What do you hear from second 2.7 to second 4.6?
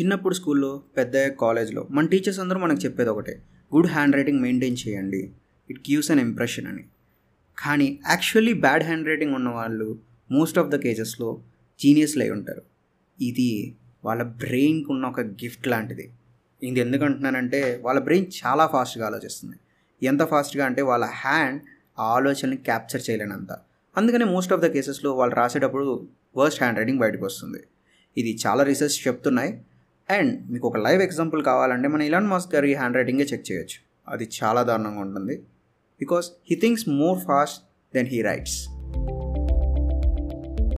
చెప్పేది ఒకటే good hand writing